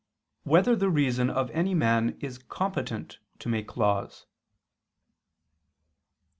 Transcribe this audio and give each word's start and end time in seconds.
3] 0.45 0.49
Whether 0.51 0.75
the 0.75 0.89
Reason 0.89 1.29
of 1.29 1.51
Any 1.51 1.75
Man 1.75 2.17
Is 2.21 2.39
Competent 2.39 3.19
to 3.37 3.47
Make 3.49 3.77
Laws? 3.77 4.25